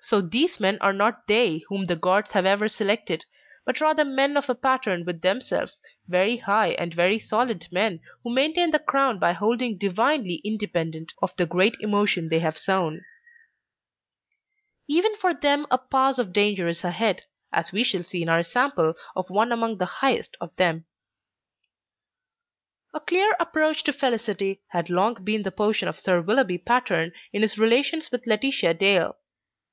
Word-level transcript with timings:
So 0.00 0.22
these 0.22 0.58
men 0.58 0.78
are 0.80 0.94
not 0.94 1.26
they 1.26 1.64
whom 1.68 1.84
the 1.84 1.94
Gods 1.96 2.32
have 2.32 2.46
ever 2.46 2.66
selected, 2.66 3.26
but 3.66 3.78
rather 3.82 4.06
men 4.06 4.38
of 4.38 4.48
a 4.48 4.54
pattern 4.54 5.04
with 5.04 5.20
themselves, 5.20 5.82
very 6.06 6.38
high 6.38 6.68
and 6.68 6.94
very 6.94 7.18
solid 7.18 7.68
men, 7.70 8.00
who 8.22 8.32
maintain 8.32 8.70
the 8.70 8.78
crown 8.78 9.18
by 9.18 9.34
holding 9.34 9.76
divinely 9.76 10.36
independent 10.36 11.12
of 11.20 11.36
the 11.36 11.44
great 11.44 11.74
emotion 11.80 12.30
they 12.30 12.38
have 12.38 12.56
sown. 12.56 13.04
Even 14.86 15.14
for 15.16 15.34
them 15.34 15.66
a 15.70 15.76
pass 15.76 16.16
of 16.18 16.32
danger 16.32 16.66
is 16.68 16.84
ahead, 16.84 17.24
as 17.52 17.70
we 17.70 17.84
shall 17.84 18.02
see 18.02 18.22
in 18.22 18.30
our 18.30 18.42
sample 18.42 18.94
of 19.14 19.28
one 19.28 19.52
among 19.52 19.76
the 19.76 19.96
highest 20.00 20.38
of 20.40 20.56
them. 20.56 20.86
A 22.94 23.00
clear 23.00 23.36
approach 23.38 23.84
to 23.84 23.92
felicity 23.92 24.62
had 24.68 24.88
long 24.88 25.22
been 25.22 25.42
the 25.42 25.52
portion 25.52 25.86
of 25.86 25.98
Sir 26.00 26.22
Willoughby 26.22 26.56
Patterne 26.56 27.12
in 27.30 27.42
his 27.42 27.58
relations 27.58 28.10
with 28.10 28.26
Laetitia 28.26 28.72
Dale. 28.72 29.18